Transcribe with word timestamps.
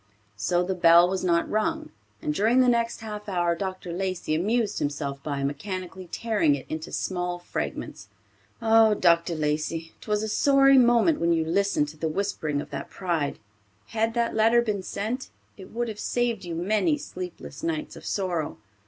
So 0.35 0.63
the 0.63 0.73
bell 0.73 1.07
was 1.07 1.23
not 1.23 1.47
rung, 1.47 1.91
and 2.23 2.33
during 2.33 2.59
the 2.61 2.67
next 2.67 3.01
half 3.01 3.29
hour 3.29 3.53
Dr. 3.53 3.93
Lacey 3.93 4.33
amused 4.33 4.79
himself 4.79 5.21
by 5.21 5.43
mechanically 5.43 6.09
tearing 6.11 6.55
it 6.55 6.65
into 6.69 6.91
small 6.91 7.37
fragments. 7.37 8.07
Ah, 8.63 8.95
Dr. 8.95 9.35
Lacey, 9.35 9.91
'twas 10.01 10.23
a 10.23 10.27
sorry 10.27 10.79
moment 10.79 11.19
when 11.19 11.33
you 11.33 11.45
listened 11.45 11.87
to 11.89 11.97
the 11.97 12.09
whispering 12.09 12.61
of 12.61 12.71
that 12.71 12.89
pride! 12.89 13.37
Had 13.89 14.15
that 14.15 14.33
letter 14.33 14.63
been 14.63 14.81
sent, 14.81 15.29
it 15.55 15.71
would 15.71 15.87
have 15.87 15.99
saved 15.99 16.45
you 16.45 16.55
many 16.55 16.97
sleepless 16.97 17.61
nights 17.61 17.95
of 17.95 18.03
sorrow. 18.03 18.57